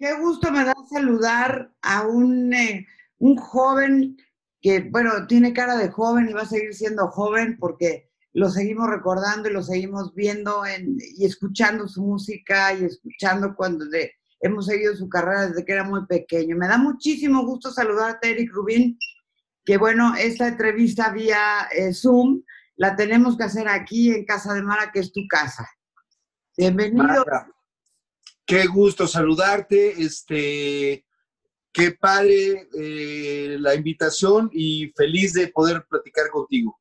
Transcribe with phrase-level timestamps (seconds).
[0.00, 2.86] Qué gusto me da saludar a un, eh,
[3.18, 4.16] un joven
[4.62, 8.88] que, bueno, tiene cara de joven y va a seguir siendo joven porque lo seguimos
[8.88, 14.64] recordando y lo seguimos viendo en, y escuchando su música y escuchando cuando de, hemos
[14.64, 16.56] seguido su carrera desde que era muy pequeño.
[16.56, 18.98] Me da muchísimo gusto saludarte, Eric Rubín,
[19.66, 22.40] que bueno, esta entrevista vía eh, Zoom
[22.76, 25.68] la tenemos que hacer aquí en Casa de Mara, que es tu casa.
[26.56, 27.04] Bienvenido.
[27.04, 27.46] Mara,
[28.50, 31.06] qué gusto saludarte, este,
[31.72, 36.76] qué padre eh, la invitación y feliz de poder platicar contigo.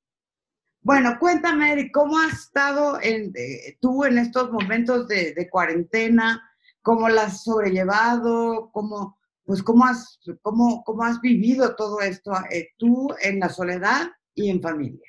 [0.82, 6.44] Bueno, cuéntame, Eric, ¿cómo has estado en, eh, tú en estos momentos de, cuarentena?
[6.82, 12.70] cómo la has sobrellevado, cómo, pues cómo has, cómo, cómo has vivido todo esto eh,
[12.78, 15.09] tú en la soledad y en familia.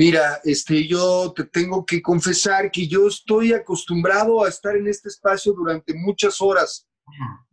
[0.00, 5.10] Mira, este, yo te tengo que confesar que yo estoy acostumbrado a estar en este
[5.10, 6.88] espacio durante muchas horas.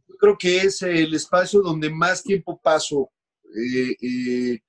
[0.08, 3.12] Yo creo que es el espacio donde más tiempo paso
[3.54, 4.60] eh, eh,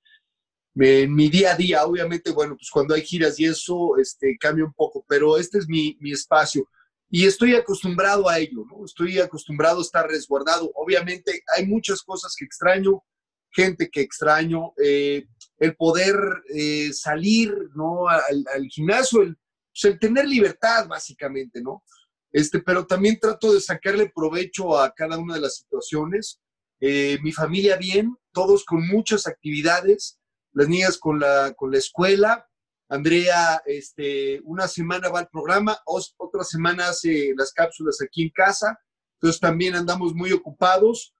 [0.74, 1.86] en mi día a día.
[1.86, 5.68] Obviamente, bueno, pues cuando hay giras y eso este, cambia un poco, pero este es
[5.68, 6.68] mi, mi espacio
[7.08, 8.84] y estoy acostumbrado a ello, ¿no?
[8.84, 10.72] Estoy acostumbrado a estar resguardado.
[10.74, 13.04] Obviamente hay muchas cosas que extraño,
[13.52, 15.28] gente que extraño, eh,
[15.58, 16.16] el poder
[16.54, 18.08] eh, salir, ¿no?
[18.08, 19.36] Al, gimnasio, el,
[19.72, 21.82] pues, el, tener libertad, básicamente, ¿no?
[22.30, 26.40] Este, pero también trato de sacarle provecho a cada una de las situaciones.
[26.80, 30.18] Eh, mi familia bien, todos con muchas actividades,
[30.52, 32.48] las niñas con la, con la escuela,
[32.90, 38.78] Andrea, este, una semana va al programa, otra semana hace las cápsulas aquí en casa,
[39.16, 41.14] entonces también andamos muy ocupados.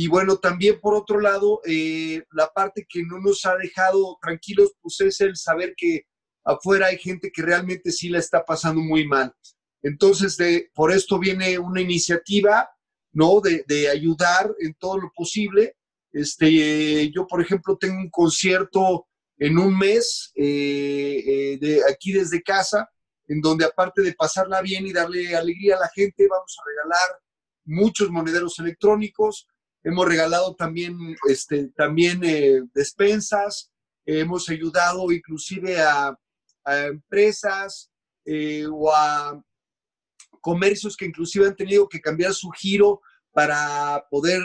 [0.00, 4.70] Y bueno, también por otro lado, eh, la parte que no nos ha dejado tranquilos,
[4.80, 6.02] pues es el saber que
[6.44, 9.34] afuera hay gente que realmente sí la está pasando muy mal.
[9.82, 12.70] Entonces, de, por esto viene una iniciativa,
[13.10, 13.40] ¿no?
[13.40, 15.74] De, de ayudar en todo lo posible.
[16.12, 22.40] Este, yo, por ejemplo, tengo un concierto en un mes eh, eh, de aquí desde
[22.40, 22.88] casa,
[23.26, 27.20] en donde aparte de pasarla bien y darle alegría a la gente, vamos a regalar
[27.64, 29.48] muchos monederos electrónicos.
[29.84, 30.96] Hemos regalado también,
[31.28, 33.70] este, también eh, despensas,
[34.04, 36.16] hemos ayudado inclusive a,
[36.86, 37.90] empresas
[38.70, 39.42] o a
[40.42, 43.00] comercios que inclusive han tenido que cambiar su giro
[43.32, 44.42] para poder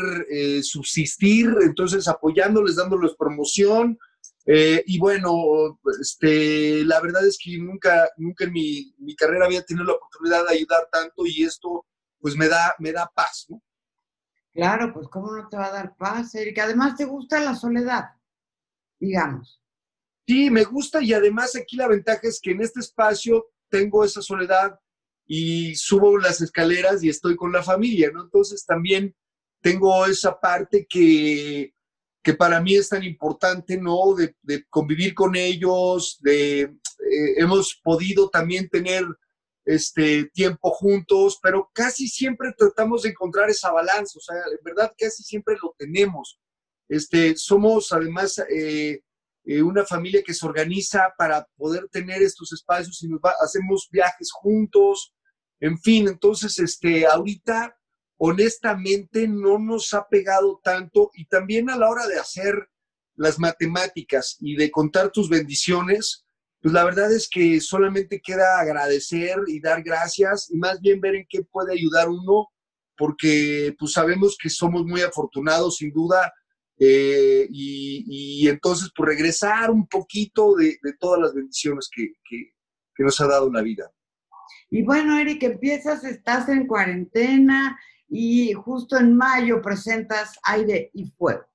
[0.62, 4.00] subsistir, entonces apoyándoles, dándoles promoción,
[4.46, 9.64] eh, y bueno, este, la verdad es que nunca, nunca en mi, mi, carrera había
[9.64, 11.86] tenido la oportunidad de ayudar tanto y esto
[12.20, 13.62] pues me da, me da paz, ¿no?
[14.54, 16.66] Claro, pues cómo no te va a dar paz, Erika.
[16.66, 18.10] Además te gusta la soledad,
[19.00, 19.60] digamos.
[20.28, 24.22] Sí, me gusta y además aquí la ventaja es que en este espacio tengo esa
[24.22, 24.80] soledad
[25.26, 28.24] y subo las escaleras y estoy con la familia, ¿no?
[28.24, 29.16] Entonces también
[29.62, 31.74] tengo esa parte que,
[32.22, 34.14] que para mí es tan importante, ¿no?
[34.16, 39.06] De, convivir con ellos, de, eh, hemos podido también tener
[39.66, 44.94] este tiempo juntos, pero casi siempre tratamos de encontrar esa balanza, o sea, en verdad
[44.98, 46.40] casi siempre lo tenemos.
[46.90, 49.02] Este, somos además eh,
[49.46, 54.32] eh, una familia que se organiza para poder tener estos espacios y nos hacemos viajes
[54.32, 55.14] juntos,
[55.64, 57.78] en fin, entonces, este, ahorita
[58.18, 62.70] honestamente no nos ha pegado tanto y también a la hora de hacer
[63.16, 66.26] las matemáticas y de contar tus bendiciones,
[66.64, 71.16] pues la verdad es que solamente queda agradecer y dar gracias y más bien ver
[71.16, 72.48] en qué puede ayudar uno,
[72.98, 76.34] porque pues sabemos que somos muy afortunados sin duda
[76.80, 83.28] eh, y, entonces pues regresar un poquito de, todas las bendiciones que, que nos ha
[83.28, 83.92] dado la vida.
[84.70, 87.78] Y bueno, Eric, empiezas, estás en cuarentena,
[88.16, 91.46] y justo en mayo presentas Aire y Fuego.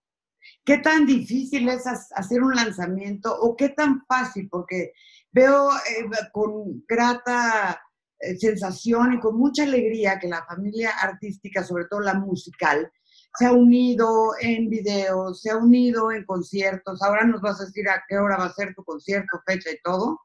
[0.69, 4.51] ¿Qué tan difícil es hacer un lanzamiento o qué tan fácil?
[4.51, 4.93] Porque
[5.33, 7.81] veo eh, con grata
[8.21, 12.93] eh, sensación y con mucha alegría que la familia artística, sobre todo la musical,
[13.39, 17.01] se ha unido en videos, se ha unido en conciertos.
[17.01, 19.81] Ahora nos vas a decir a qué hora va a ser tu concierto, fecha y
[19.83, 20.21] todo,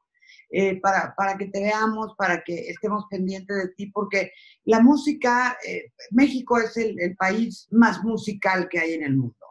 [0.50, 4.30] eh, para, para, que te veamos, para que estemos pendientes de ti, porque
[4.64, 5.56] la música,
[6.10, 9.43] México es el, país más musical que hay en el mundo.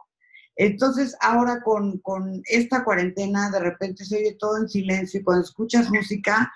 [0.56, 5.44] Entonces, ahora con, con esta cuarentena, de repente se oye todo en silencio y cuando
[5.44, 6.52] escuchas música,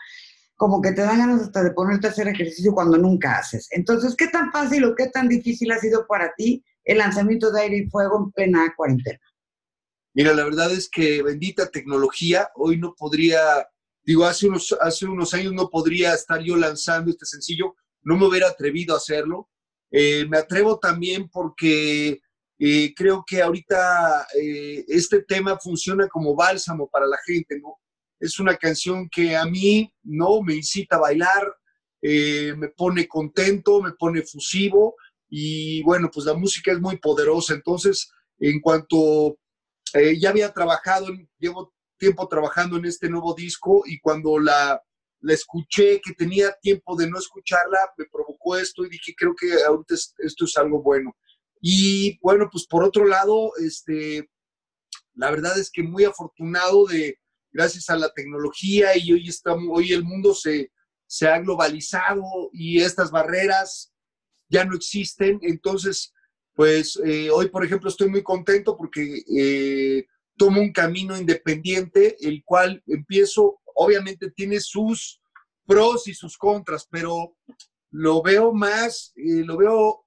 [0.59, 3.69] como que te dan ganas hasta de ponerte a hacer ejercicio cuando nunca haces.
[3.71, 7.61] Entonces, ¿qué tan fácil o qué tan difícil ha sido para ti el lanzamiento de
[7.61, 9.21] Aire y Fuego en plena cuarentena?
[10.15, 13.69] Mira, la verdad es que bendita tecnología, hoy no podría,
[14.03, 18.27] digo, hace unos, hace unos años no podría estar yo lanzando este sencillo, no me
[18.27, 19.49] hubiera atrevido a hacerlo.
[19.93, 22.21] Eh, me atrevo también porque
[22.59, 27.79] eh, creo que ahorita eh, este tema funciona como bálsamo para la gente, ¿no?
[28.19, 30.43] Es una canción que a mí, ¿no?
[30.43, 31.55] Me incita a bailar,
[32.03, 34.97] eh, me pone contento, me pone fusivo
[35.29, 37.55] y bueno, pues la música es muy poderosa.
[37.55, 39.39] Entonces, en cuanto
[39.95, 41.09] eh, ya había trabajado,
[41.39, 44.81] llevo tiempo trabajando en este nuevo disco y cuando la,
[45.21, 49.63] la escuché, que tenía tiempo de no escucharla, me provocó esto y dije, creo que
[49.65, 51.17] ahorita esto es algo bueno.
[51.61, 54.29] Y bueno, pues por otro lado, este,
[55.15, 57.19] la verdad es que muy afortunado de,
[57.53, 60.71] gracias a la tecnología y hoy, estamos, hoy el mundo se,
[61.07, 62.23] se ha globalizado
[62.53, 63.93] y estas barreras
[64.49, 65.39] ya no existen.
[65.43, 66.13] Entonces,
[66.55, 70.07] pues eh, hoy, por ejemplo, estoy muy contento porque eh,
[70.37, 75.21] tomo un camino independiente, el cual empiezo, obviamente tiene sus
[75.67, 77.37] pros y sus contras, pero
[77.91, 80.05] lo veo más, eh, lo veo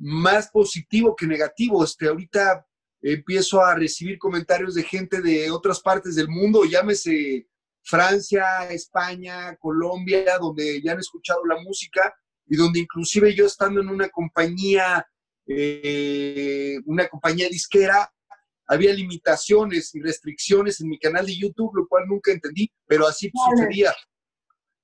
[0.00, 1.84] más positivo que negativo.
[1.84, 2.66] Este, ahorita
[3.02, 7.46] empiezo a recibir comentarios de gente de otras partes del mundo, llámese
[7.82, 12.12] Francia, España, Colombia, donde ya han escuchado la música
[12.46, 15.06] y donde inclusive yo estando en una compañía,
[15.46, 18.12] eh, una compañía disquera,
[18.66, 23.30] había limitaciones y restricciones en mi canal de YouTube, lo cual nunca entendí, pero así
[23.48, 23.92] sucedía.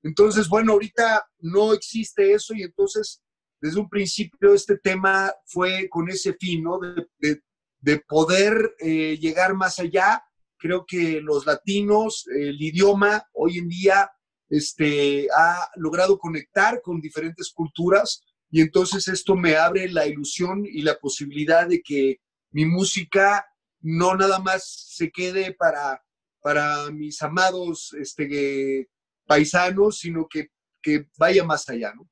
[0.03, 3.23] Entonces, bueno, ahorita no existe eso y entonces
[3.67, 6.79] desde un principio este tema fue con ese fin, ¿no?
[6.79, 7.41] de,
[7.81, 10.23] de poder eh, llegar más allá.
[10.57, 14.11] Creo que los latinos, el idioma hoy en día
[14.49, 20.83] este, ha logrado conectar con diferentes culturas y entonces esto me abre la ilusión y
[20.83, 22.21] la posibilidad de que
[22.51, 23.45] mi música
[23.81, 24.65] no nada más
[24.95, 26.03] se quede para,
[26.41, 28.89] para mis amados este,
[29.27, 30.49] paisanos, sino que,
[30.81, 32.09] que vaya más allá, ¿no?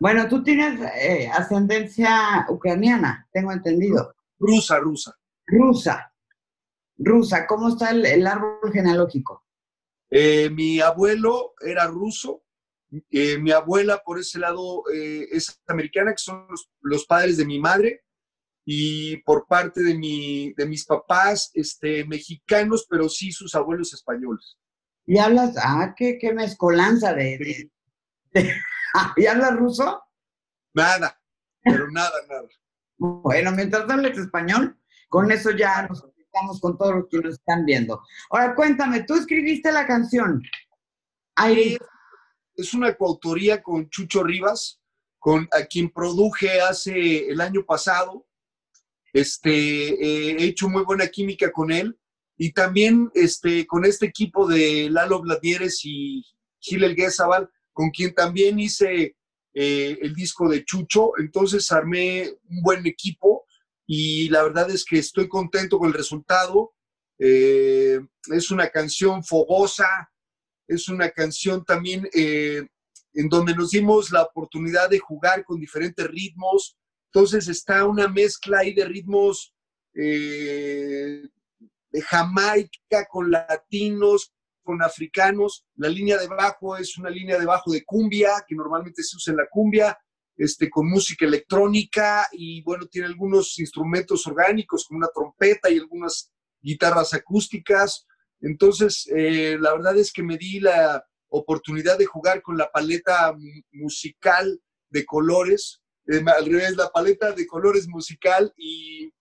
[0.00, 4.14] Bueno, tú tienes eh, ascendencia ucraniana, tengo entendido.
[4.38, 5.14] Rusa, rusa.
[5.46, 6.10] Rusa.
[6.96, 7.46] Rusa.
[7.46, 9.44] ¿Cómo está el, árbol genealógico?
[10.10, 12.42] Eh, mi abuelo era ruso.
[13.10, 16.46] Eh, mi abuela, por ese lado, es americana, que son
[16.80, 18.00] los, padres de mi madre.
[18.64, 24.56] Y por parte de, mi, de mis papás, este, mexicanos, pero sí sus abuelos españoles.
[25.04, 25.56] ¿Y hablas?
[25.62, 27.70] Ah, qué, qué mezcolanza de...
[29.16, 30.02] ¿Y hablas ruso?
[30.74, 31.20] Nada,
[31.62, 32.48] pero nada, nada.
[32.98, 37.64] Bueno, mientras hables español, con eso ya nos conectamos con todos los que nos están
[37.64, 38.02] viendo.
[38.30, 40.42] Ahora, cuéntame, tú escribiste la canción.
[42.54, 44.80] Es una coautoría con Chucho Rivas,
[45.18, 48.26] con a quien produje hace el año pasado.
[49.12, 51.98] Este, eh, he hecho muy buena química con él
[52.36, 56.24] y también este, con este equipo de Lalo Vladieres y
[56.60, 59.16] Gil Elguezabal, con quien también hice
[59.54, 63.46] eh, el disco de Chucho, entonces armé un buen equipo
[63.86, 66.74] y la verdad es que estoy contento con el resultado.
[67.18, 67.98] Eh,
[68.34, 69.88] es una canción fogosa,
[70.68, 72.68] es una canción también eh,
[73.14, 76.76] en donde nos dimos la oportunidad de jugar con diferentes ritmos.
[77.06, 79.54] Entonces está una mezcla ahí de ritmos
[79.94, 81.30] de
[82.08, 85.64] Jamaica con latinos, con africanos.
[85.76, 89.32] La línea de bajo es una línea de bajo de cumbia, que normalmente se usa
[89.32, 89.98] en la cumbia,
[90.36, 96.30] este, con música electrónica y bueno, tiene algunos instrumentos orgánicos como una trompeta y algunas
[96.62, 98.06] guitarras acústicas.
[98.40, 103.34] Entonces, eh, la verdad es que me di la oportunidad de jugar con la paleta
[103.72, 109.12] musical de colores, eh, al revés, la paleta de colores musical y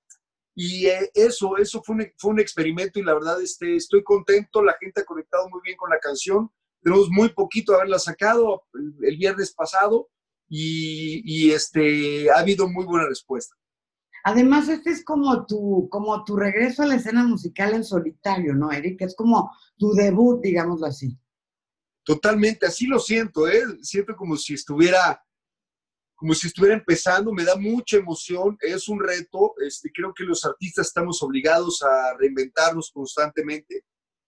[0.61, 4.61] y eh, eso, eso fue un, fue un experimento y la verdad este, estoy contento,
[4.61, 6.51] la gente ha conectado muy bien con la canción,
[6.83, 10.09] tenemos muy poquito de haberla sacado el, viernes pasado
[10.49, 13.55] y, este, ha habido muy buena respuesta.
[14.25, 18.69] Además, este es como tu, como tu regreso a la escena musical en solitario, ¿no,
[18.69, 19.01] Eric?
[19.03, 21.17] Es como tu debut, digámoslo así.
[22.03, 23.63] Totalmente, así lo siento, ¿eh?
[23.81, 25.23] Siento como si estuviera,
[26.19, 30.43] como si estuviera empezando, me da mucha emoción, es un reto, este, creo que los
[30.43, 33.85] artistas estamos obligados a reinventarnos constantemente.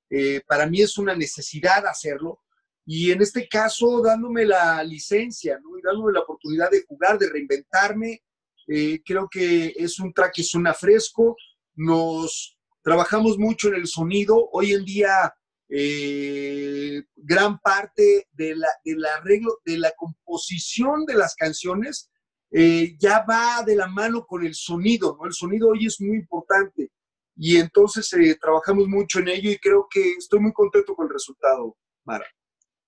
[0.09, 2.39] Eh, para mí es una necesidad hacerlo,
[2.85, 5.77] y en este caso dándome la licencia, ¿no?
[5.77, 8.23] Y dándome la oportunidad de jugar, de reinventarme.
[8.67, 11.35] Eh, creo que es un track que suena fresco.
[11.75, 14.49] Nos trabajamos mucho en el sonido.
[14.51, 15.33] Hoy en día,
[15.73, 22.11] eh, gran parte de la, del arreglo, de la composición de las canciones
[22.51, 25.25] eh, ya va de la mano con el sonido, ¿no?
[25.25, 26.91] El sonido hoy es muy importante.
[27.37, 28.09] Y entonces
[28.41, 32.25] trabajamos mucho en ello y creo que estoy muy contento con el resultado, Mara.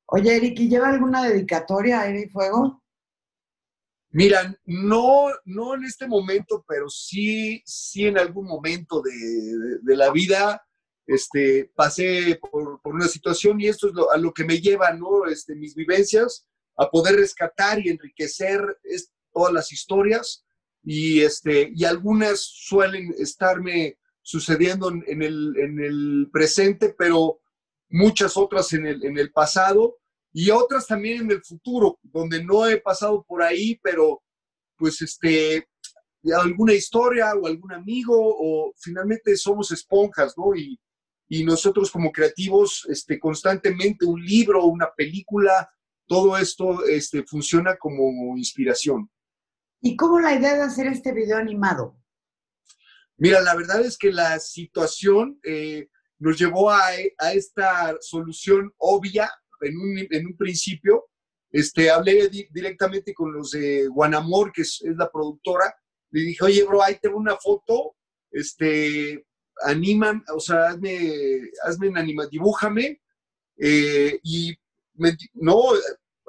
[0.07, 2.83] Oye, Eric, ¿y lleva alguna dedicatoria a Eric Fuego?
[4.15, 10.63] Mira, no, no en este momento, pero sí, sí en algún momento de, la vida
[11.07, 12.62] este, pasé por,
[12.93, 15.25] una situación y esto es a lo que me lleva, ¿no?
[15.25, 16.45] Este, mis vivencias,
[16.77, 18.62] a poder rescatar y enriquecer
[19.31, 20.45] todas las historias
[20.83, 27.41] y, este, y algunas suelen estarme sucediendo en, el, en el presente, pero
[27.89, 29.97] muchas otras en el, en el pasado
[30.31, 34.23] y otras también en el futuro, donde no he pasado por ahí, pero
[34.77, 35.67] pues este,
[36.35, 40.55] alguna historia o algún amigo o finalmente somos esponjas, ¿no?
[41.33, 45.67] Y nosotros como creativos, este, constantemente un libro, una película,
[46.05, 49.09] todo esto este, funciona como inspiración.
[49.81, 51.97] ¿Y cómo la idea de hacer este video animado?
[53.17, 55.87] Mira, la verdad es que la situación eh,
[56.19, 56.83] nos llevó a,
[57.17, 59.27] a, esta solución obvia
[59.61, 61.05] en un, en un principio.
[61.49, 65.73] Este, hablé directamente con los de Guanamor, que es, la productora.
[66.11, 67.95] Le dije, oye, bro, ahí tengo una foto.
[68.29, 69.25] Este,
[69.62, 73.01] animan, o sea, hazme, hazme en anima, dibújame.
[73.57, 74.55] Eh, y
[75.33, 75.62] no,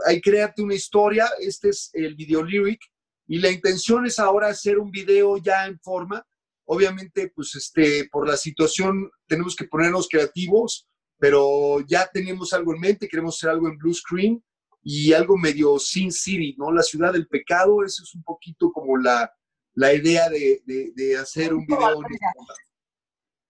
[0.06, 1.28] hay créate una historia.
[1.40, 2.80] Este es el video lyric.
[3.26, 6.26] Y la intención es ahora hacer un video ya en forma.
[6.66, 10.88] Obviamente, pues este, por la situación tenemos que ponernos creativos
[11.24, 14.44] pero ya tenemos algo en mente, queremos hacer algo en blue screen
[14.82, 16.70] y algo medio Sin City, ¿no?
[16.70, 19.32] La ciudad del pecado, eso es un poquito como la,
[19.74, 22.02] la idea de, de, hacer un video.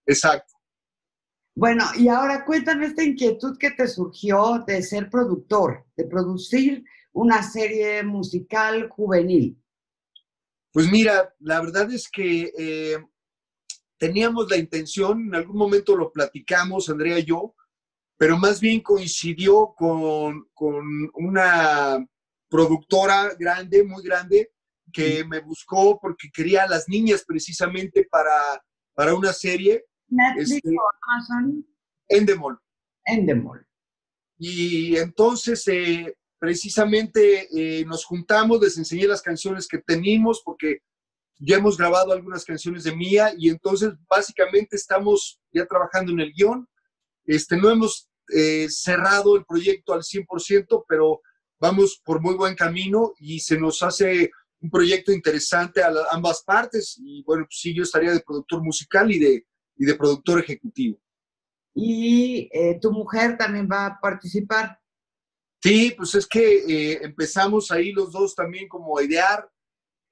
[0.07, 0.53] Exacto.
[1.57, 7.43] Bueno, y ahora cuéntame esta inquietud que te surgió de ser productor, de producir una
[7.43, 9.57] serie musical juvenil.
[10.73, 12.99] Pues mira, la verdad es que eh,
[13.97, 17.55] teníamos la intención, en algún momento lo platicamos, Andrea y yo,
[18.17, 20.49] pero más bien coincidió con,
[21.15, 22.05] una
[22.49, 24.53] productora grande, muy grande,
[24.93, 28.63] que me buscó porque quería a las niñas precisamente para,
[28.95, 29.85] para una serie.
[30.09, 31.67] Netflix este, o Amazon.
[32.09, 32.59] Endemol.
[33.05, 33.67] Endemol.
[34.39, 40.81] Y entonces, eh, precisamente eh, nos juntamos, les enseñé las canciones que tenemos, porque
[41.39, 46.33] ya hemos grabado algunas canciones de Mía y entonces básicamente estamos ya trabajando en el
[46.33, 46.69] guion.
[47.25, 51.21] Este, no hemos eh, cerrado el proyecto al 100%, pero
[51.59, 54.31] vamos por muy buen camino y se nos hace
[54.61, 57.01] un proyecto interesante a ambas partes.
[57.03, 59.47] Y bueno, pues sí, yo estaría de productor musical y de,
[59.77, 60.99] y de productor ejecutivo.
[61.75, 64.79] ¿Y eh, tu mujer también va a participar?
[65.63, 69.51] Sí, pues es que eh, empezamos ahí los dos también como a idear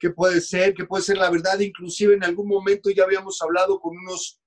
[0.03, 1.61] qué puede ser, qué puede ser la verdad.
[1.61, 4.41] Inclusive en algún momento ya habíamos hablado con unos,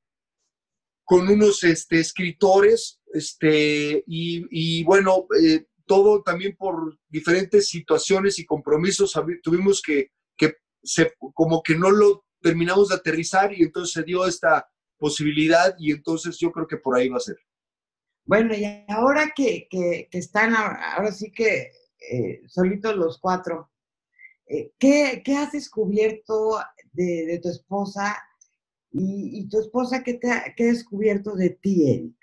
[1.05, 9.13] con unos este, escritores, este, y, bueno, eh, todo también por diferentes situaciones y compromisos
[9.41, 14.25] tuvimos que, que se, como que no lo terminamos de aterrizar y entonces se dio
[14.25, 17.37] esta posibilidad y entonces yo creo que por ahí va a ser.
[18.25, 21.71] Bueno, y ahora que, que, están, ahora sí que
[22.11, 23.69] eh, solitos los cuatro,
[24.47, 26.59] eh, ¿qué, has descubierto
[26.93, 28.17] de, tu esposa
[28.91, 32.15] y, tu esposa qué, te ha, descubierto de ti, Eric?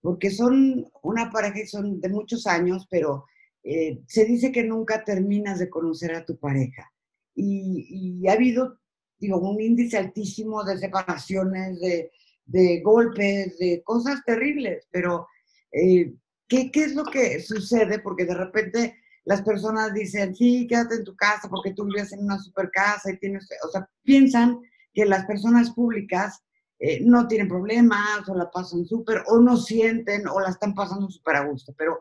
[0.00, 3.24] Porque son una pareja y son de muchos años, pero
[3.62, 6.92] eh, se dice que nunca terminas de conocer a tu pareja.
[7.34, 8.78] Y, ha habido,
[9.24, 15.26] digo, un índice altísimo de separaciones, de, golpes, de cosas terribles, pero
[15.72, 16.12] eh,
[16.48, 17.98] ¿qué, ¿qué es lo que sucede?
[17.98, 22.24] Porque de repente las personas dicen, sí, quédate en tu casa porque tú vives en
[22.24, 24.60] una super casa y tienes, o sea, piensan
[24.92, 26.42] que las personas públicas
[26.78, 31.08] eh, no tienen problemas o la pasan súper o no sienten o la están pasando
[31.08, 31.74] súper a gusto.
[31.78, 31.98] Pero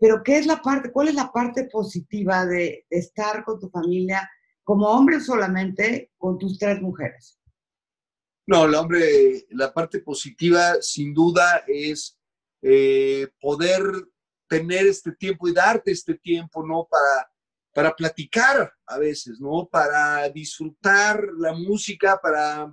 [0.00, 4.28] pero ¿qué es la parte, cuál es la parte positiva de, estar con tu familia
[4.70, 7.40] como hombre solamente con tus tres mujeres?
[8.46, 12.16] No, la hombre, la parte positiva sin duda es
[12.62, 13.82] eh, poder
[14.48, 16.86] tener este tiempo y darte este tiempo, ¿no?
[16.88, 17.32] Para,
[17.74, 19.68] para platicar a veces, ¿no?
[19.68, 22.72] Para disfrutar la música, para,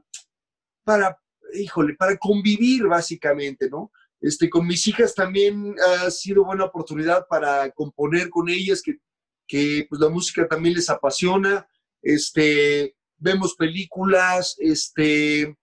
[0.83, 1.19] para,
[1.55, 3.91] híjole, para convivir básicamente, ¿no?
[4.21, 8.99] Este, con mis hijas también ha sido buena oportunidad para componer con ellas, que,
[9.47, 11.67] que pues, la música también les apasiona.
[12.01, 15.57] Este, vemos películas, este,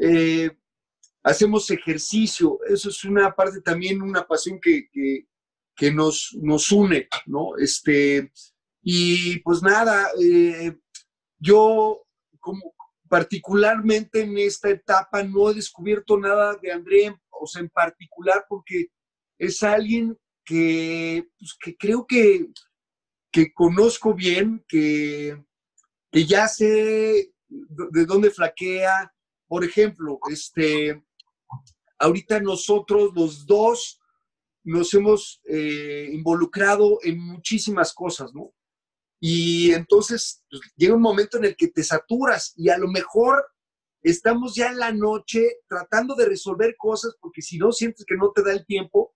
[0.00, 0.50] eh,
[1.22, 2.58] hacemos ejercicio.
[2.68, 5.26] Eso es una parte también, una pasión que, que,
[5.74, 7.56] que nos, nos une, ¿no?
[7.56, 8.32] Este,
[8.82, 10.76] y pues nada, eh,
[11.38, 12.02] yo
[12.38, 12.74] como
[13.08, 18.88] particularmente en esta etapa no he descubierto nada de André o sea, en particular porque
[19.38, 22.46] es alguien que, pues, que creo que,
[23.32, 25.42] que conozco bien, que,
[26.10, 29.12] que ya sé de dónde flaquea.
[29.46, 31.04] Por ejemplo, este,
[31.98, 34.00] ahorita nosotros los dos
[34.64, 38.52] nos hemos eh, involucrado en muchísimas cosas, ¿no?
[39.20, 43.44] Y entonces pues, llega un momento en el que te saturas y a lo mejor
[44.02, 48.32] estamos ya en la noche tratando de resolver cosas porque si no sientes que no
[48.32, 49.14] te da el tiempo,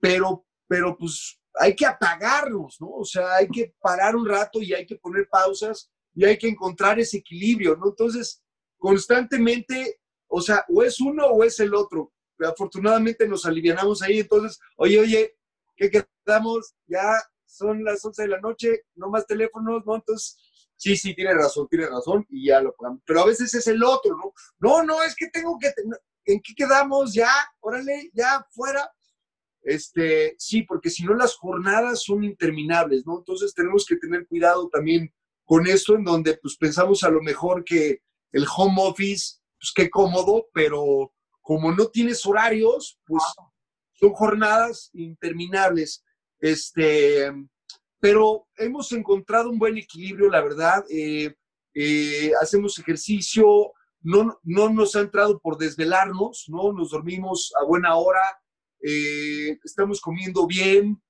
[0.00, 2.90] pero, pero pues hay que apagarnos, ¿no?
[2.90, 6.48] O sea, hay que parar un rato y hay que poner pausas y hay que
[6.48, 7.88] encontrar ese equilibrio, ¿no?
[7.88, 8.42] Entonces,
[8.78, 12.12] constantemente, o sea, o es uno o es el otro.
[12.38, 15.36] Afortunadamente nos alivianamos ahí, entonces, oye, oye,
[15.76, 16.74] ¿qué quedamos?
[16.86, 17.12] Ya
[17.46, 19.96] son las 11 de la noche, no más teléfonos, ¿no?
[19.96, 20.36] Entonces,
[20.76, 23.02] sí, sí, tiene razón, tiene razón, y ya lo pagamos.
[23.04, 24.32] Pero a veces es el otro, ¿no?
[24.58, 25.72] No, no, es que tengo que,
[26.24, 27.12] ¿en qué quedamos?
[27.12, 28.90] Ya, órale, ya, fuera.
[29.62, 33.18] Este, sí, porque si no las jornadas son interminables, ¿no?
[33.18, 35.12] Entonces tenemos que tener cuidado también
[35.50, 39.90] con esto, en donde pues pensamos a lo mejor que el home office, pues qué
[39.90, 43.20] cómodo, pero como no tienes horarios, pues
[43.94, 46.04] son jornadas interminables.
[46.38, 47.32] Este,
[47.98, 50.84] pero hemos encontrado un buen equilibrio, la verdad.
[50.88, 51.34] Eh,
[51.74, 56.72] eh, hacemos ejercicio, no, no nos ha entrado por desvelarnos, ¿no?
[56.72, 58.40] Nos dormimos a buena hora,
[58.80, 61.02] eh, estamos comiendo bien.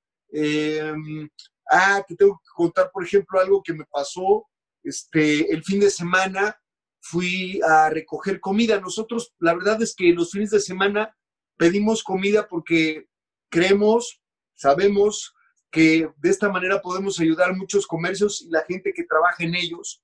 [1.70, 4.46] Ah, te tengo que contar, por ejemplo, algo que me pasó
[4.82, 6.56] este, el fin de semana.
[7.02, 8.80] Fui a recoger comida.
[8.80, 11.16] Nosotros, la verdad es que los fines de semana
[11.56, 13.06] pedimos comida porque
[13.50, 14.20] creemos,
[14.54, 15.34] sabemos
[15.70, 19.54] que de esta manera podemos ayudar a muchos comercios y la gente que trabaja en
[19.54, 20.02] ellos.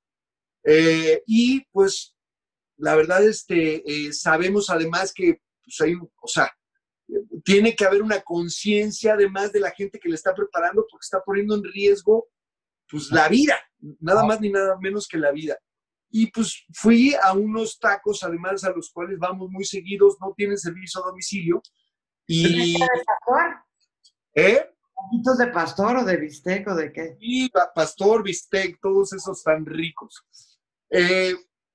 [0.65, 2.15] Eh, y pues
[2.77, 6.51] la verdad este, eh, sabemos además que pues, hay, o sea,
[7.45, 11.23] tiene que haber una conciencia además de la gente que le está preparando porque está
[11.25, 12.29] poniendo en riesgo
[12.89, 13.57] pues la vida,
[14.01, 15.59] nada más ni nada menos que la vida.
[16.09, 20.57] Y pues fui a unos tacos además a los cuales vamos muy seguidos, no tienen
[20.57, 21.61] servicio a domicilio.
[22.27, 22.77] Y...
[24.35, 24.71] ¿Eh?
[24.95, 27.17] ¿Taquitos de pastor o de bistec o de qué?
[27.21, 30.25] Sí, pastor, bistec, todos esos tan ricos.
[30.91, 31.35] Eh,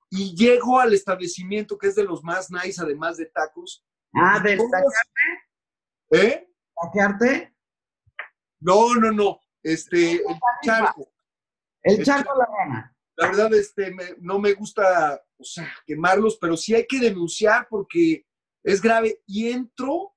[0.10, 3.86] y llego al establecimiento que es de los más nice, además de tacos.
[4.14, 6.12] Ah, ¿del taquearte?
[6.12, 6.50] ¿Eh?
[6.76, 7.56] ¿Taquearte?
[8.60, 9.40] No, no, no.
[9.64, 11.12] Este, el charco.
[11.84, 12.98] El charco la gana.
[13.16, 18.26] La verdad, este, no me gusta, o sea, quemarlos, pero sí hay que denunciar porque
[18.64, 19.22] es grave.
[19.28, 20.16] Y entro,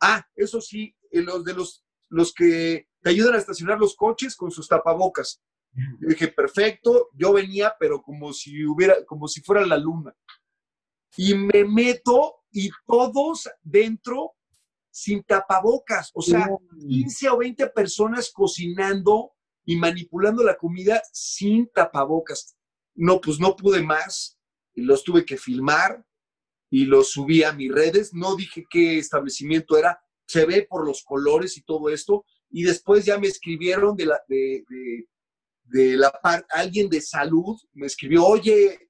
[0.00, 4.36] ah, eso sí, en los de los los que te ayudan a estacionar los coches
[4.36, 5.42] con sus tapabocas.
[5.72, 10.14] Yo dije, perfecto, yo venía, pero como si hubiera, como si fuera la luna.
[11.16, 14.34] Y me meto y todos dentro
[14.90, 16.48] sin tapabocas, o sea,
[16.80, 19.32] 15 o 20 personas cocinando
[19.64, 22.56] y manipulando la comida sin tapabocas.
[22.94, 24.38] No, pues no pude más
[24.74, 26.04] y los tuve que filmar
[26.70, 28.12] y los subí a mis redes.
[28.12, 32.24] No dije qué establecimiento era, se ve por los colores y todo esto.
[32.50, 34.64] Y después ya me escribieron de la, de,
[35.64, 38.87] de, la parte, alguien de salud me escribió, oye,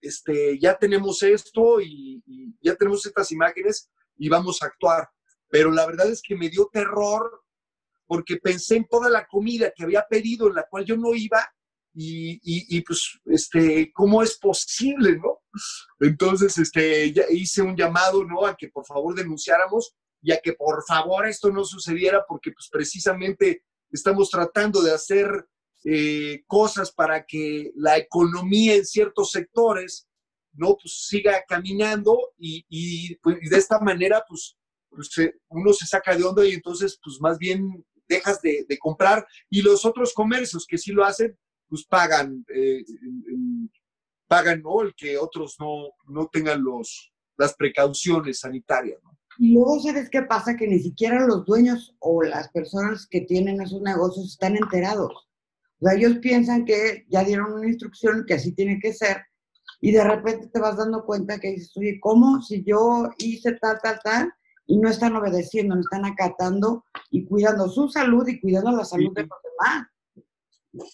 [0.00, 2.22] este, ya tenemos esto y,
[2.62, 5.08] ya tenemos estas imágenes y vamos a actuar.
[5.48, 7.42] Pero la verdad es que me dio terror
[8.06, 11.48] porque pensé en toda la comida que había pedido, en la cual yo no iba,
[11.92, 15.40] y, y, pues, este, ¿cómo es posible, no?
[15.98, 18.46] Entonces, este, ya hice un llamado, ¿no?
[18.46, 22.68] A que por favor denunciáramos y a que por favor esto no sucediera porque pues
[22.70, 25.28] precisamente estamos tratando de hacer
[25.84, 30.06] eh, cosas para que la economía en ciertos sectores
[30.52, 34.56] no pues, siga caminando y, pues, de esta manera pues,
[34.90, 35.10] pues
[35.48, 39.84] uno se saca de onda y entonces pues más bien dejas de, comprar y los
[39.84, 41.38] otros comercios que sí lo hacen,
[41.68, 42.84] pues pagan, eh,
[44.26, 44.82] pagan, ¿no?
[44.82, 49.00] El que otros no, no tengan los, las precauciones sanitarias.
[49.38, 50.56] Y luego, ¿sabes qué pasa?
[50.56, 55.29] Que ni siquiera los dueños o las personas que tienen esos negocios están enterados.
[55.80, 59.24] O sea, ellos piensan que ya dieron una instrucción que así tiene que ser
[59.80, 63.78] y de repente te vas dando cuenta que dices, oye, ¿cómo si yo hice tal,
[63.82, 64.32] tal, tal?
[64.66, 69.12] Y no están obedeciendo, no están acatando y cuidando su salud y cuidando la salud
[69.14, 69.86] de los demás.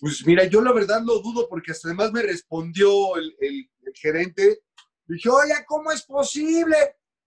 [0.01, 4.61] Pues mira, yo la verdad lo dudo porque hasta además me respondió el, el, gerente.
[5.07, 6.77] Dije, oye, ¿cómo es posible?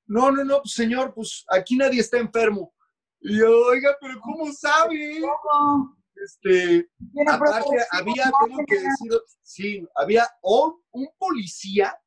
[0.08, 2.74] No, no, no, pues, señor, pues aquí nadie está enfermo.
[3.22, 5.19] Y yo, oiga, pero ¿cómo sabe?
[5.19, 5.99] ¿Cómo?
[6.24, 6.90] Este,
[7.28, 11.98] aparte, había, tengo que decir, sí, había un policía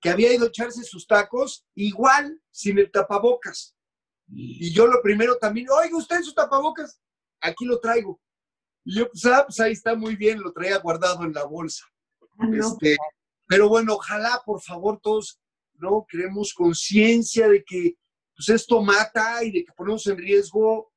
[0.00, 3.74] que había ido a echarse sus tacos igual sin el tapabocas.
[4.28, 7.00] Y yo lo primero también, oiga, usted sus tapabocas,
[7.40, 8.20] aquí lo traigo.
[8.84, 11.84] Y yo, pues, ah, pues ahí está muy bien, lo traía guardado en la bolsa.
[12.38, 12.96] Ah, este,
[13.46, 15.40] pero bueno, ojalá, por favor, todos,
[15.74, 16.06] ¿no?
[16.08, 17.96] Creemos conciencia de que
[18.36, 20.87] pues esto mata y de que ponemos en riesgo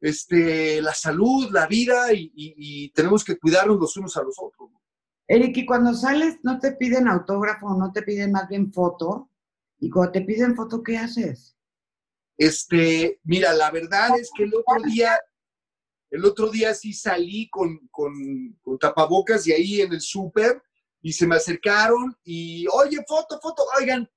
[0.00, 4.70] este, la salud, la vida y, tenemos que cuidarnos los unos a los otros.
[5.26, 9.30] Eric, y cuando sales no te piden autógrafo, no te piden más bien foto.
[9.78, 11.56] Y cuando te piden foto, ¿qué haces?
[12.36, 15.18] Este, mira, la verdad es que el otro día,
[16.10, 18.12] el otro día sí salí con, con,
[18.60, 20.62] con tapabocas y ahí en el súper
[21.00, 24.10] y se me acercaron y, oye, foto, foto, oigan,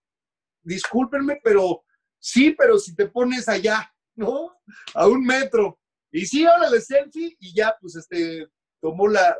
[0.63, 1.83] discúlpenme, pero
[2.17, 4.51] sí, pero si te pones allá, ¿no?
[4.93, 5.79] A un metro.
[6.11, 8.47] Y sí, órale, selfie, y ya, pues, este,
[8.79, 9.35] tomó la,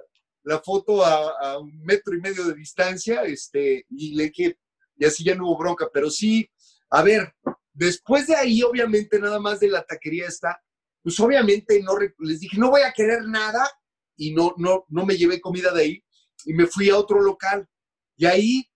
[0.65, 4.57] foto a, un metro y medio de distancia, este, y le dije,
[4.95, 6.49] y así ya no hubo bronca, pero sí,
[6.89, 7.33] a ver,
[7.73, 10.61] después de ahí, obviamente, nada más de la taquería está,
[11.01, 13.69] pues obviamente no, les dije, no voy a querer nada,
[14.17, 16.03] y no, no, no me llevé comida de ahí,
[16.45, 17.67] y me fui a otro local,
[18.15, 18.69] y ahí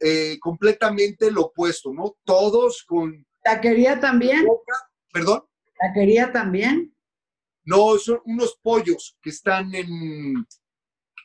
[0.00, 2.16] eh, completamente lo opuesto, ¿no?
[2.24, 3.26] Todos con...
[3.42, 4.46] ¿Taquería también?
[5.12, 5.44] ¿Perdón?
[5.78, 6.94] ¿Taquería también?
[7.64, 10.46] No, son unos pollos que están en...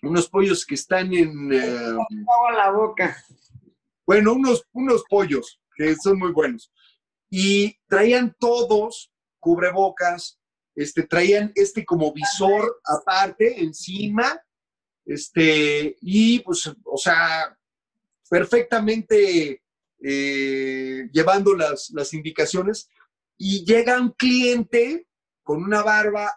[0.01, 1.53] Unos pollos que están en...
[1.53, 1.95] Eh,
[2.55, 3.15] la boca.
[4.05, 6.71] Bueno, unos, unos pollos que son muy buenos.
[7.29, 10.39] Y traían todos cubrebocas,
[10.75, 14.41] este, traían este como visor aparte, encima,
[15.05, 17.57] este, y pues, o sea,
[18.29, 19.61] perfectamente
[20.01, 22.89] eh, llevando las, las indicaciones
[23.45, 25.09] y llega un cliente
[25.43, 26.33] con una barba,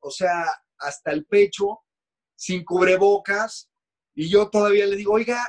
[0.00, 0.44] o sea,
[0.78, 1.84] hasta el pecho,
[2.34, 3.70] sin cubrebocas,
[4.16, 5.48] y yo todavía le digo, oiga,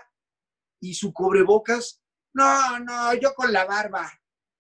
[0.80, 2.04] ¿y su cubrebocas?
[2.36, 4.12] No, no, yo con la barba.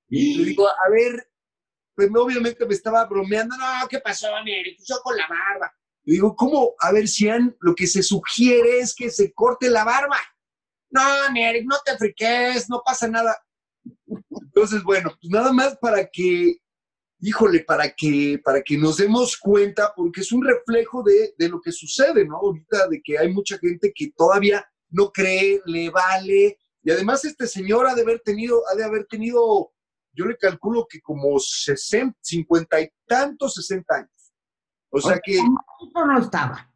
[0.09, 1.31] Y le digo, a ver,
[1.93, 4.75] pues obviamente me estaba bromeando, no, ¿qué pasó, Neri?
[4.83, 5.77] Yo con la barba.
[6.05, 6.73] Le digo, ¿cómo?
[6.79, 10.17] A ver, si lo que se sugiere es que se corte la barba.
[10.89, 11.03] No,
[11.35, 13.44] Eric, no te friques, no pasa nada.
[14.55, 16.59] Entonces, bueno, pues nada más para que,
[17.19, 21.73] híjole, para que, para que nos demos cuenta, porque es un reflejo de, lo que
[21.73, 22.37] sucede, ¿no?
[22.37, 26.57] Ahorita de que hay mucha gente que todavía no cree, le vale.
[26.81, 29.73] Y además este señor ha de haber tenido, ha de haber tenido,
[30.13, 34.33] yo le calculo que como 60, 50 y tantos, 60 años.
[34.89, 35.35] O sea que...
[35.35, 36.73] Chamaquito no estaba.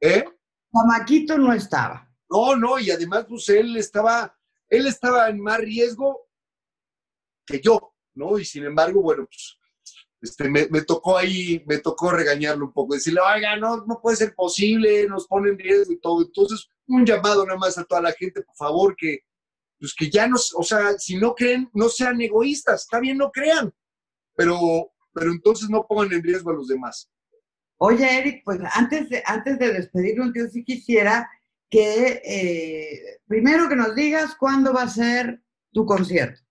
[0.00, 0.24] ¿Eh?
[0.72, 2.08] Chamaquito no estaba.
[2.30, 4.32] No, no, y además, pues él estaba,
[4.68, 6.25] él estaba en más riesgo
[7.46, 8.38] que yo, ¿no?
[8.38, 9.58] Y sin embargo, bueno, pues
[10.20, 14.34] este, me, tocó ahí, me tocó regañarlo un poco, decirle, oiga, no, no puede ser
[14.34, 16.22] posible, nos ponen en riesgo y todo.
[16.22, 19.20] Entonces, un llamado nada más a toda la gente, por favor, que,
[19.78, 23.30] pues que ya no, o sea, si no creen, no sean egoístas, está bien, no
[23.30, 23.72] crean,
[24.34, 24.58] pero,
[25.12, 27.10] pero entonces no pongan en riesgo a los demás.
[27.78, 31.30] Oye, Eric, pues antes de, antes de despedirnos, yo sí quisiera
[31.68, 36.45] que eh, primero que nos digas cuándo va a ser tu concierto.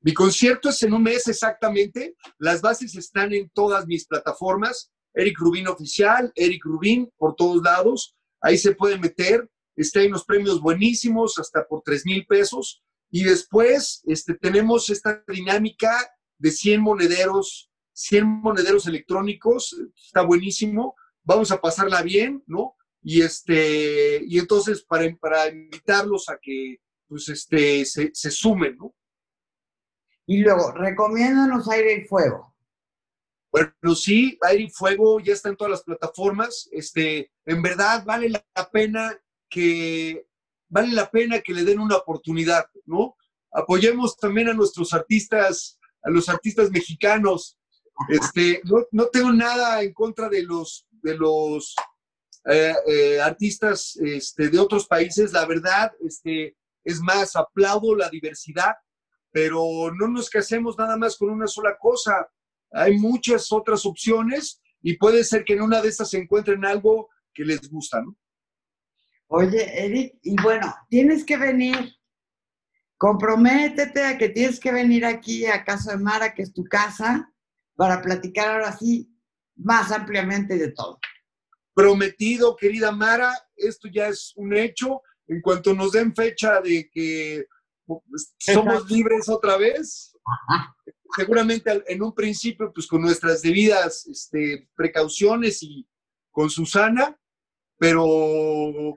[0.00, 2.14] Mi concierto es en un mes exactamente.
[2.38, 4.90] Las bases están en todas mis plataformas.
[5.14, 8.16] Eric Rubin Oficial, Eric Rubin por todos lados.
[8.40, 9.48] Ahí se puede meter.
[9.76, 12.82] Está en los premios buenísimos, hasta por 3 mil pesos.
[13.10, 15.96] Y después este, tenemos esta dinámica
[16.38, 22.76] de 100 monederos 100 monederos electrónicos, está buenísimo, vamos a pasarla bien, ¿no?
[23.02, 26.76] Y, este, y entonces para, para invitarlos a que
[27.08, 28.94] pues este, se, se sumen, ¿no?
[30.28, 32.54] Y luego, recomiéndanos Aire y Fuego.
[33.50, 36.68] Bueno, sí, Aire y Fuego ya está en todas las plataformas.
[36.70, 40.26] Este, en verdad vale la pena que
[40.68, 43.16] vale la pena que le den una oportunidad, ¿no?
[43.50, 47.58] Apoyemos también a nuestros artistas a los artistas mexicanos.
[48.10, 51.74] Este, no, no tengo nada en contra de los, de los
[52.44, 55.32] eh, eh, artistas este, de otros países.
[55.32, 58.74] La verdad, este, es más, aplaudo la diversidad,
[59.30, 62.28] pero no nos casemos nada más con una sola cosa.
[62.72, 67.08] Hay muchas otras opciones y puede ser que en una de estas se encuentren algo
[67.34, 68.16] que les gusta, ¿no?
[69.28, 71.94] Oye, Eric, y bueno, tienes que venir.
[72.96, 77.32] Comprométete a que tienes que venir aquí a Casa de Mara, que es tu casa,
[77.76, 79.14] para platicar ahora sí
[79.54, 80.98] más ampliamente de todo.
[81.74, 85.02] Prometido, querida Mara, esto ya es un hecho.
[85.26, 87.44] En cuanto nos den fecha de que
[88.38, 90.16] somos libres otra vez,
[91.16, 95.86] seguramente en un principio, pues con nuestras debidas este, precauciones y
[96.30, 97.18] con Susana,
[97.78, 98.04] pero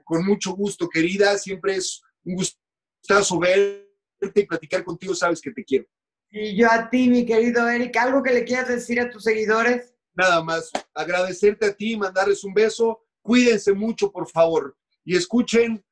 [0.04, 1.36] con mucho gusto, querida.
[1.38, 3.88] Siempre es un gustazo verte
[4.34, 5.86] y platicar contigo, sabes que te quiero.
[6.30, 9.94] Y yo a ti, mi querido Eric, ¿algo que le quieras decir a tus seguidores?
[10.14, 13.04] Nada más, agradecerte a ti, mandarles un beso.
[13.22, 15.84] Cuídense mucho, por favor, y escuchen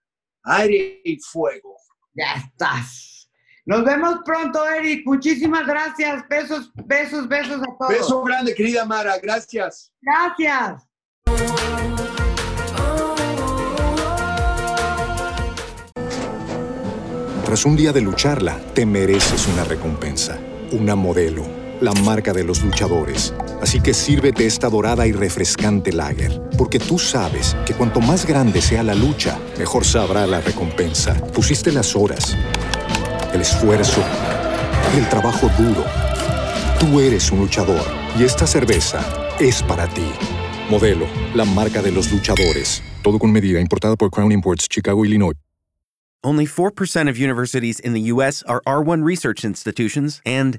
[0.42, 1.76] aire y fuego.
[2.14, 3.30] Ya estás.
[3.66, 5.06] Nos vemos pronto, Eric.
[5.06, 6.26] Muchísimas gracias.
[6.28, 7.92] Besos, besos, besos a todos.
[7.92, 9.18] Beso grande, querida Mara.
[9.18, 9.92] Gracias.
[10.00, 10.86] Gracias.
[17.44, 20.38] Tras un día de lucharla, te mereces una recompensa,
[20.70, 21.44] una modelo,
[21.80, 23.34] la marca de los luchadores.
[23.62, 28.60] Así que sírvete esta dorada y refrescante lager, porque tú sabes que cuanto más grande
[28.60, 31.14] sea la lucha, mejor sabrá la recompensa.
[31.32, 32.36] Pusiste las horas,
[33.32, 34.02] el esfuerzo,
[34.96, 35.84] el trabajo duro.
[36.78, 37.84] Tú eres un luchador
[38.18, 39.04] y esta cerveza
[39.38, 40.10] es para ti.
[40.70, 42.82] Modelo, la marca de los luchadores.
[43.02, 45.34] Todo con medida, importada por Crown Imports, Chicago, Illinois.
[46.22, 48.42] Only 4% of universities in the U.S.
[48.46, 50.58] are R1 research institutions, and